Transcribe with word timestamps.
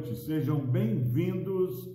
noite, 0.00 0.16
sejam 0.16 0.58
bem-vindos 0.58 1.90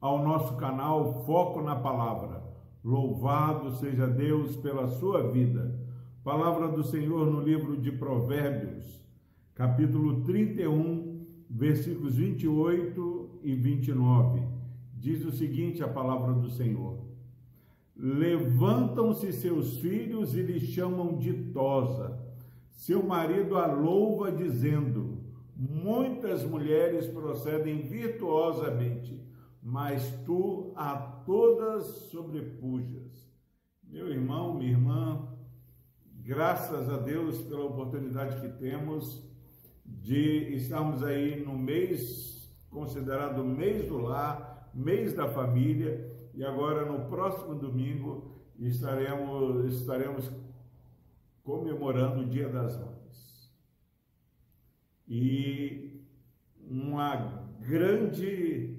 ao 0.00 0.24
nosso 0.24 0.56
canal 0.56 1.24
Foco 1.26 1.60
na 1.60 1.76
Palavra. 1.76 2.42
Louvado 2.82 3.72
seja 3.72 4.06
Deus 4.06 4.56
pela 4.56 4.88
sua 4.88 5.30
vida. 5.30 5.78
Palavra 6.24 6.68
do 6.68 6.82
Senhor 6.82 7.30
no 7.30 7.40
livro 7.42 7.76
de 7.76 7.92
Provérbios, 7.92 9.04
capítulo 9.54 10.22
31, 10.22 11.26
versículos 11.50 12.16
28 12.16 13.40
e 13.42 13.54
29. 13.54 14.42
Diz 14.96 15.22
o 15.26 15.30
seguinte: 15.30 15.82
a 15.82 15.88
palavra 15.88 16.32
do 16.32 16.48
Senhor. 16.48 16.98
Levantam-se 17.94 19.32
seus 19.34 19.76
filhos 19.78 20.34
e 20.34 20.40
lhe 20.40 20.60
chamam 20.60 21.18
de 21.18 21.34
tosa. 21.52 22.18
Seu 22.70 23.02
marido 23.02 23.58
a 23.58 23.66
louva, 23.66 24.32
dizendo: 24.32 25.19
Muitas 25.62 26.42
mulheres 26.42 27.06
procedem 27.06 27.82
virtuosamente, 27.82 29.22
mas 29.62 30.10
tu 30.24 30.72
a 30.74 30.96
todas 30.96 31.84
sobrepujas. 32.10 33.30
Meu 33.84 34.08
irmão, 34.08 34.54
minha 34.54 34.70
irmã, 34.70 35.28
graças 36.24 36.88
a 36.88 36.96
Deus 36.96 37.42
pela 37.42 37.66
oportunidade 37.66 38.40
que 38.40 38.48
temos 38.58 39.30
de 39.84 40.54
estarmos 40.54 41.02
aí 41.02 41.44
no 41.44 41.58
mês 41.58 42.50
considerado 42.70 43.44
mês 43.44 43.86
do 43.86 43.98
lar, 43.98 44.70
mês 44.72 45.12
da 45.12 45.28
família, 45.28 46.10
e 46.32 46.42
agora 46.42 46.90
no 46.90 47.06
próximo 47.10 47.54
domingo 47.54 48.40
estaremos 48.58 49.70
estaremos 49.74 50.30
comemorando 51.44 52.22
o 52.22 52.26
Dia 52.26 52.48
das 52.48 52.78
Mães 52.78 53.00
e 55.10 56.00
uma 56.70 57.42
grande 57.58 58.78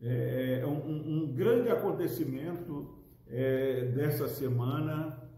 é, 0.00 0.64
um, 0.64 1.24
um, 1.24 1.34
grande 1.34 1.68
acontecimento 1.68 2.96
é, 3.26 3.84
dessa 3.86 4.28
semana 4.28 5.28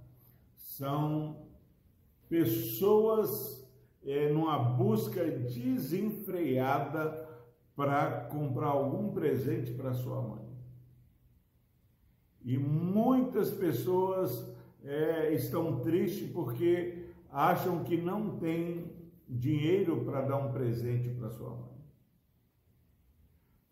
são 0.55 1.49
pessoas 2.29 3.69
é, 4.05 4.31
numa 4.31 4.57
busca 4.57 5.25
desenfreada 5.25 7.29
para 7.75 8.29
comprar 8.31 8.69
algum 8.69 9.13
presente 9.13 9.73
para 9.73 9.95
sua 9.95 10.23
mãe. 10.23 10.49
E 12.45 12.57
muitas 12.57 13.51
pessoas 13.51 14.55
é, 14.85 15.35
estão 15.35 15.81
tristes 15.81 16.31
porque 16.31 17.07
acham 17.33 17.83
que 17.83 17.97
não 17.97 18.39
tem 18.39 18.90
dinheiro 19.31 20.05
para 20.05 20.23
dar 20.23 20.37
um 20.39 20.53
presente 20.53 21.09
para 21.11 21.31
sua 21.31 21.51
mãe. 21.51 21.81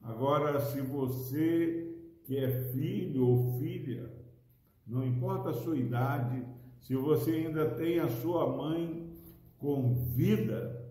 Agora, 0.03 0.61
se 0.61 0.81
você 0.81 1.85
que 2.23 2.37
é 2.37 2.51
filho 2.73 3.27
ou 3.27 3.59
filha, 3.59 4.13
não 4.87 5.05
importa 5.05 5.51
a 5.51 5.55
sua 5.55 5.77
idade, 5.77 6.45
se 6.81 6.95
você 6.95 7.33
ainda 7.33 7.71
tem 7.71 7.99
a 7.99 8.09
sua 8.09 8.47
mãe 8.55 9.11
com 9.59 9.95
vida, 9.95 10.87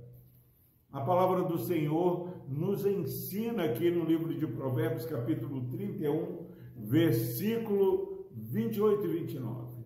a 0.92 1.02
palavra 1.02 1.44
do 1.44 1.58
Senhor 1.58 2.34
nos 2.48 2.86
ensina 2.86 3.64
aqui 3.64 3.90
no 3.90 4.04
livro 4.04 4.34
de 4.34 4.46
Provérbios, 4.46 5.06
capítulo 5.06 5.68
31, 5.70 6.48
versículo 6.76 8.28
28 8.32 9.06
e 9.06 9.08
29. 9.08 9.78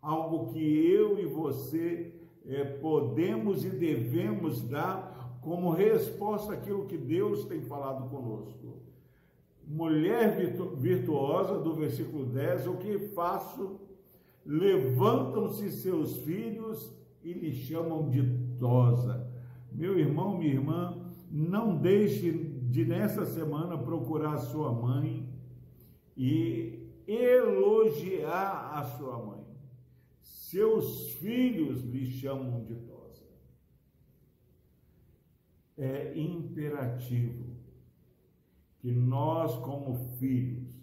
Algo 0.00 0.52
que 0.52 0.90
eu 0.90 1.18
e 1.18 1.26
você 1.26 2.13
é, 2.46 2.64
podemos 2.64 3.64
e 3.64 3.70
devemos 3.70 4.62
dar 4.62 5.38
como 5.40 5.70
resposta 5.70 6.54
àquilo 6.54 6.86
que 6.86 6.96
Deus 6.96 7.44
tem 7.44 7.62
falado 7.62 8.08
conosco. 8.08 8.82
Mulher 9.66 10.36
virtuosa, 10.76 11.58
do 11.58 11.74
versículo 11.74 12.26
10, 12.26 12.66
o 12.66 12.76
que 12.76 12.98
faço? 12.98 13.80
Levantam-se 14.44 15.70
seus 15.70 16.18
filhos 16.18 16.94
e 17.22 17.32
lhe 17.32 17.52
chamam 17.52 18.10
de 18.10 18.22
tosa. 18.58 19.26
Meu 19.72 19.98
irmão, 19.98 20.36
minha 20.36 20.52
irmã, 20.52 21.10
não 21.30 21.76
deixe 21.76 22.30
de 22.30 22.84
nessa 22.84 23.24
semana 23.24 23.78
procurar 23.78 24.36
sua 24.36 24.70
mãe 24.70 25.26
e 26.16 26.90
elogiar 27.06 28.72
a 28.74 28.84
sua 28.84 29.18
mãe 29.18 29.43
seus 30.24 31.10
filhos 31.12 31.82
lhe 31.84 32.10
chamam 32.10 32.64
de 32.64 32.74
tosa. 32.76 33.22
É 35.76 36.18
imperativo 36.18 37.54
que 38.78 38.90
nós, 38.90 39.56
como 39.56 39.94
filhos, 40.18 40.74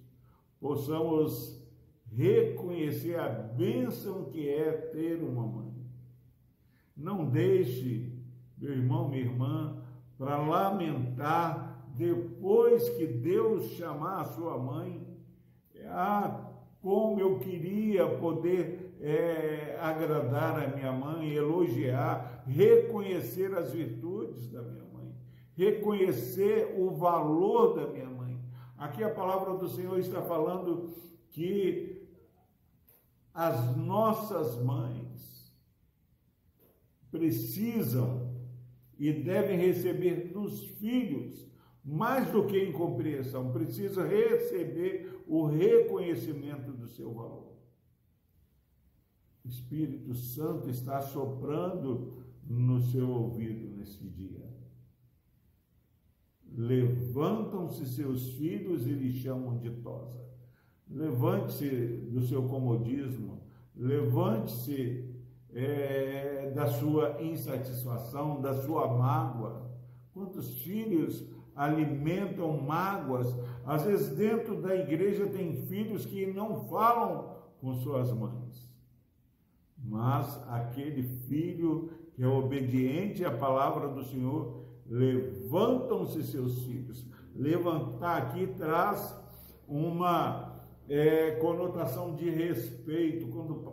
possamos 0.59 1.59
reconhecer 2.12 3.19
a 3.19 3.29
bênção 3.29 4.25
que 4.25 4.47
é 4.47 4.72
ter 4.72 5.24
uma 5.24 5.47
mãe. 5.47 5.73
Não 6.96 7.25
deixe, 7.25 8.13
meu 8.58 8.72
irmão, 8.72 9.09
minha 9.09 9.23
irmã, 9.23 9.81
para 10.18 10.38
lamentar 10.38 11.90
depois 11.96 12.90
que 12.90 13.08
Deus 13.08 13.72
chamar 13.72 14.22
a 14.22 14.25
sua 14.25 14.58
mãe. 14.58 15.08
Ah, 15.85 16.52
como 16.81 17.19
eu 17.19 17.40
queria 17.40 18.08
poder 18.18 18.91
é, 19.01 19.78
agradar 19.81 20.63
a 20.63 20.67
minha 20.67 20.91
mãe, 20.91 21.34
elogiar, 21.34 22.44
reconhecer 22.45 23.53
as 23.56 23.72
virtudes 23.72 24.47
da 24.50 24.62
minha 24.62 24.85
mãe, 24.94 25.16
reconhecer 25.53 26.75
o 26.78 26.91
valor 26.91 27.73
da 27.73 27.88
minha 27.88 28.09
mãe. 28.09 28.40
Aqui 28.78 29.03
a 29.03 29.09
palavra 29.09 29.56
do 29.56 29.67
Senhor 29.67 29.97
está 30.00 30.22
falando 30.22 30.94
que 31.31 32.07
as 33.34 33.75
nossas 33.75 34.61
mães 34.61 35.51
precisam 37.09 38.31
e 39.00 39.11
devem 39.11 39.57
receber 39.57 40.31
dos 40.31 40.63
filhos 40.63 41.50
mais 41.84 42.29
do 42.31 42.45
que 42.45 42.59
em 42.59 42.72
compreensão, 42.72 43.51
precisa 43.51 44.06
receber 44.06 45.23
o 45.28 45.47
reconhecimento 45.47 46.72
do 46.72 46.88
seu 46.88 47.11
valor. 47.11 47.50
Espírito 49.46 50.13
Santo 50.13 50.69
está 50.69 51.02
soprando 51.02 52.13
no 52.46 52.79
seu 52.79 53.09
ouvido 53.09 53.75
nesse 53.75 54.03
dia. 54.07 54.50
Levantam-se 56.56 57.85
seus 57.88 58.34
filhos 58.34 58.85
e 58.85 58.91
lhe 58.91 59.12
chamam 59.13 59.57
de 59.57 59.69
tosa. 59.69 60.19
Levante-se 60.88 61.69
do 62.12 62.22
seu 62.22 62.44
comodismo, 62.44 63.41
levante-se 63.74 65.09
é, 65.53 66.52
da 66.53 66.68
sua 66.68 67.22
insatisfação, 67.22 68.41
da 68.41 68.53
sua 68.53 68.88
mágoa. 68.97 69.72
Quantos 70.13 70.62
filhos 70.62 71.25
alimentam 71.56 72.59
mágoas? 72.62 73.34
Às 73.66 73.85
vezes, 73.85 74.09
dentro 74.16 74.62
da 74.62 74.75
igreja, 74.75 75.28
tem 75.28 75.56
filhos 75.68 76.06
que 76.06 76.31
não 76.34 76.68
falam 76.68 77.38
com 77.62 77.73
suas 77.75 78.12
mães 78.12 78.70
mas 80.11 80.44
aquele 80.49 81.03
filho 81.03 81.89
que 82.13 82.22
é 82.22 82.27
obediente 82.27 83.23
à 83.23 83.31
palavra 83.31 83.88
do 83.88 84.03
Senhor, 84.03 84.66
levantam-se 84.85 86.22
seus 86.23 86.63
filhos. 86.66 87.07
Levantar 87.33 88.17
aqui 88.17 88.45
traz 88.47 89.17
uma 89.66 90.66
é, 90.89 91.31
conotação 91.40 92.13
de 92.13 92.29
respeito. 92.29 93.29
Quando 93.29 93.63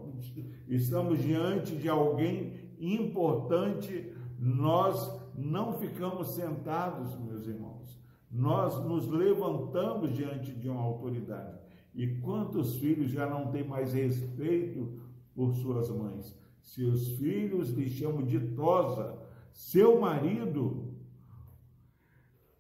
estamos 0.68 1.20
diante 1.20 1.74
de 1.74 1.88
alguém 1.88 2.52
importante, 2.78 4.14
nós 4.38 5.20
não 5.34 5.72
ficamos 5.72 6.28
sentados, 6.28 7.18
meus 7.18 7.48
irmãos. 7.48 8.00
Nós 8.30 8.78
nos 8.84 9.08
levantamos 9.08 10.14
diante 10.14 10.52
de 10.52 10.68
uma 10.68 10.82
autoridade. 10.82 11.58
E 11.92 12.06
quantos 12.20 12.76
filhos 12.76 13.10
já 13.10 13.28
não 13.28 13.50
têm 13.50 13.66
mais 13.66 13.92
respeito 13.92 15.08
por 15.38 15.54
suas 15.54 15.88
mães. 15.88 16.36
Seus 16.60 17.12
filhos 17.12 17.70
lhe 17.70 17.88
chamam 17.88 18.24
de 18.24 18.40
tosa. 18.56 19.16
Seu 19.52 20.00
marido 20.00 20.96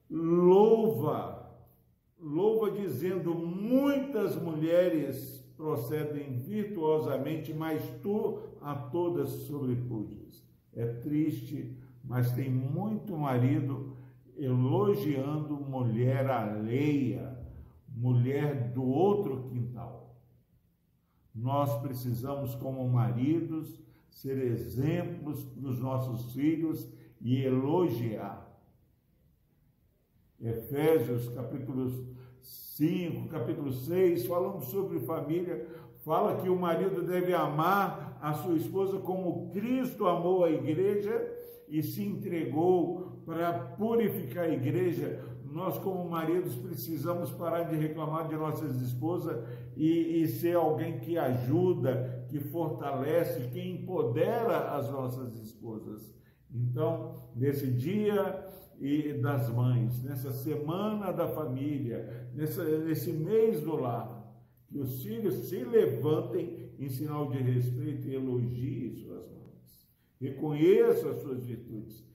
louva, 0.08 1.58
louva 2.20 2.70
dizendo: 2.70 3.34
muitas 3.34 4.40
mulheres 4.40 5.44
procedem 5.56 6.36
virtuosamente, 6.36 7.52
mas 7.52 7.82
tu 8.00 8.38
a 8.60 8.76
todas 8.76 9.28
sobrepujas. 9.28 10.46
É 10.72 10.86
triste, 10.86 11.76
mas 12.04 12.30
tem 12.30 12.48
muito 12.48 13.16
marido 13.16 13.96
elogiando 14.36 15.56
mulher 15.56 16.30
alheia, 16.30 17.36
mulher 17.88 18.72
do 18.72 18.84
outro 18.84 19.48
quintal. 19.48 20.07
Nós 21.40 21.80
precisamos, 21.80 22.56
como 22.56 22.88
maridos, 22.88 23.80
ser 24.10 24.38
exemplos 24.38 25.44
para 25.44 25.68
os 25.68 25.78
nossos 25.78 26.32
filhos 26.32 26.88
e 27.20 27.42
elogiar. 27.42 28.44
Efésios, 30.40 31.28
capítulo 31.28 31.90
5, 32.42 33.28
capítulo 33.28 33.72
6, 33.72 34.26
falando 34.26 34.64
sobre 34.64 34.98
família, 35.00 35.64
fala 36.04 36.40
que 36.40 36.48
o 36.48 36.56
marido 36.56 37.02
deve 37.02 37.32
amar 37.32 38.18
a 38.20 38.34
sua 38.34 38.56
esposa 38.56 38.98
como 38.98 39.50
Cristo 39.52 40.06
amou 40.06 40.44
a 40.44 40.50
igreja 40.50 41.24
e 41.68 41.82
se 41.82 42.02
entregou 42.02 43.22
para 43.24 43.52
purificar 43.52 44.44
a 44.44 44.52
igreja. 44.52 45.24
Nós, 45.58 45.76
como 45.78 46.08
maridos, 46.08 46.54
precisamos 46.54 47.32
parar 47.32 47.64
de 47.64 47.74
reclamar 47.74 48.28
de 48.28 48.36
nossas 48.36 48.80
esposas 48.80 49.44
e, 49.76 50.22
e 50.22 50.28
ser 50.28 50.54
alguém 50.54 51.00
que 51.00 51.18
ajuda, 51.18 52.24
que 52.28 52.38
fortalece, 52.38 53.48
que 53.48 53.60
empodera 53.60 54.76
as 54.76 54.88
nossas 54.88 55.36
esposas. 55.36 56.14
Então, 56.48 57.28
nesse 57.34 57.72
dia 57.72 58.46
e 58.78 59.14
das 59.14 59.50
mães, 59.50 60.00
nessa 60.04 60.30
semana 60.30 61.10
da 61.12 61.26
família, 61.26 62.30
nessa, 62.32 62.62
nesse 62.78 63.12
mês 63.12 63.60
do 63.60 63.74
lar, 63.74 64.32
que 64.68 64.78
os 64.78 65.02
filhos 65.02 65.48
se 65.48 65.64
levantem 65.64 66.70
em 66.78 66.88
sinal 66.88 67.28
de 67.30 67.38
respeito 67.38 68.06
e 68.06 68.14
elogiem 68.14 68.94
suas 68.94 69.28
mães, 69.32 69.88
reconheçam 70.20 71.10
as 71.10 71.20
suas 71.20 71.44
virtudes, 71.44 72.06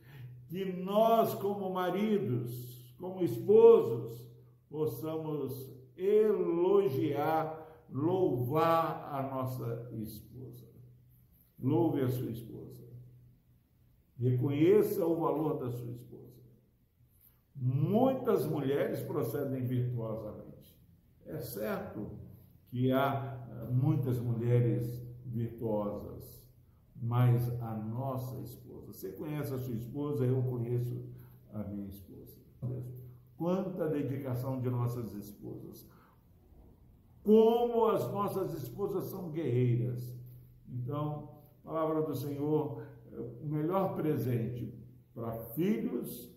que 0.47 0.63
nós, 0.63 1.33
como 1.33 1.69
maridos, 1.73 2.82
como 3.03 3.21
esposos, 3.21 4.25
possamos 4.69 5.69
elogiar, 5.97 7.85
louvar 7.89 9.09
a 9.13 9.21
nossa 9.23 9.89
esposa. 9.91 10.65
Louve 11.59 12.01
a 12.01 12.07
sua 12.07 12.31
esposa. 12.31 12.81
Reconheça 14.17 15.05
o 15.05 15.19
valor 15.19 15.59
da 15.59 15.69
sua 15.69 15.91
esposa. 15.91 16.41
Muitas 17.53 18.45
mulheres 18.45 19.01
procedem 19.01 19.63
virtuosamente. 19.63 20.73
É 21.25 21.41
certo 21.41 22.09
que 22.67 22.93
há 22.93 23.45
eh, 23.49 23.69
muitas 23.69 24.17
mulheres 24.17 25.05
virtuosas, 25.25 26.41
mas 26.95 27.49
a 27.61 27.75
nossa 27.75 28.39
esposa, 28.39 28.93
você 28.93 29.11
conhece 29.11 29.53
a 29.53 29.59
sua 29.59 29.75
esposa, 29.75 30.25
eu 30.25 30.41
conheço 30.43 31.03
a 31.51 31.65
minha 31.65 31.89
esposa. 31.89 32.42
Quanta 33.37 33.87
dedicação 33.87 34.61
de 34.61 34.69
nossas 34.69 35.13
esposas. 35.13 35.89
Como 37.23 37.85
as 37.85 38.11
nossas 38.11 38.53
esposas 38.53 39.05
são 39.05 39.31
guerreiras. 39.31 40.15
Então, 40.67 41.29
palavra 41.63 42.01
do 42.01 42.15
Senhor, 42.15 42.83
o 43.41 43.45
melhor 43.45 43.95
presente 43.95 44.73
para 45.13 45.31
filhos 45.31 46.33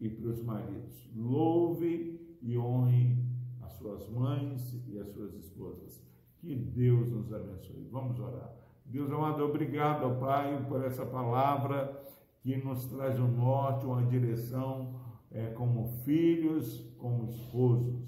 e 0.00 0.08
para 0.08 0.28
os 0.28 0.42
maridos. 0.42 1.08
Louve 1.14 2.38
e 2.40 2.56
honre 2.56 3.16
as 3.60 3.72
suas 3.74 4.08
mães 4.08 4.82
e 4.88 4.98
as 4.98 5.08
suas 5.10 5.34
esposas. 5.34 6.02
Que 6.38 6.56
Deus 6.56 7.10
nos 7.10 7.32
abençoe. 7.32 7.86
Vamos 7.90 8.18
orar. 8.18 8.52
Deus 8.84 9.10
amado, 9.10 9.44
obrigado, 9.44 10.18
Pai, 10.18 10.66
por 10.68 10.84
essa 10.84 11.06
palavra 11.06 12.02
que 12.42 12.56
nos 12.56 12.84
traz 12.86 13.18
um 13.18 13.28
norte, 13.28 13.86
uma 13.86 14.04
direção 14.04 15.00
é, 15.32 15.46
como 15.50 15.86
filhos, 16.04 16.92
como 16.98 17.24
esposos. 17.24 18.02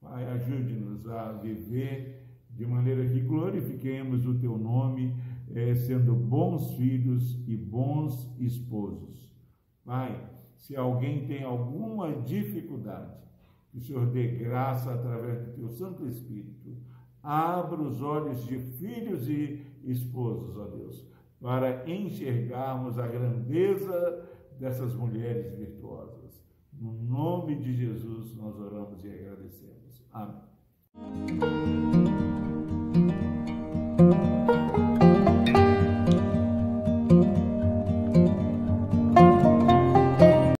Pai, 0.00 0.24
ajude-nos 0.26 1.06
a 1.08 1.32
viver 1.32 2.26
de 2.50 2.66
maneira 2.66 3.06
que 3.08 3.20
glorifiquemos 3.20 4.26
o 4.26 4.38
Teu 4.38 4.58
nome, 4.58 5.14
é, 5.54 5.74
sendo 5.74 6.14
bons 6.14 6.74
filhos 6.74 7.42
e 7.46 7.56
bons 7.56 8.34
esposos. 8.38 9.32
Pai, 9.84 10.28
se 10.56 10.76
alguém 10.76 11.26
tem 11.26 11.44
alguma 11.44 12.12
dificuldade, 12.22 13.18
que 13.70 13.78
o 13.78 13.80
Senhor 13.80 14.06
dê 14.06 14.26
graça 14.28 14.92
através 14.92 15.40
do 15.40 15.52
teu 15.52 15.68
Santo 15.68 16.06
Espírito. 16.06 16.76
Abra 17.22 17.80
os 17.80 18.00
olhos 18.00 18.44
de 18.44 18.58
filhos 18.58 19.28
e 19.28 19.64
esposos, 19.84 20.56
ó 20.56 20.66
Deus, 20.66 21.06
para 21.40 21.88
enxergarmos 21.88 22.98
a 22.98 23.06
grandeza 23.06 24.28
dessas 24.58 24.94
mulheres 24.94 25.56
virtuosas 25.56 26.37
nome 27.48 27.62
de 27.62 27.74
Jesus 27.74 28.36
nós 28.36 28.60
oramos 28.60 29.02
e 29.04 29.08
agradecemos. 29.08 30.02
Amém. 30.12 32.07